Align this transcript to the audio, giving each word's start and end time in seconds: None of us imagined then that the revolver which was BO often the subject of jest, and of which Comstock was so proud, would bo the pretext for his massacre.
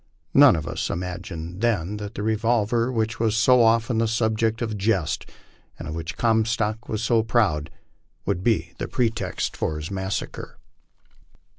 None 0.33 0.55
of 0.55 0.65
us 0.67 0.89
imagined 0.89 1.61
then 1.61 1.97
that 1.97 2.15
the 2.15 2.23
revolver 2.23 2.91
which 2.91 3.19
was 3.19 3.45
BO 3.45 3.61
often 3.61 3.99
the 3.99 4.07
subject 4.07 4.63
of 4.63 4.75
jest, 4.75 5.29
and 5.77 5.87
of 5.87 5.93
which 5.93 6.17
Comstock 6.17 6.89
was 6.89 7.03
so 7.03 7.21
proud, 7.21 7.69
would 8.25 8.43
bo 8.43 8.57
the 8.79 8.87
pretext 8.87 9.55
for 9.55 9.77
his 9.77 9.91
massacre. 9.91 10.57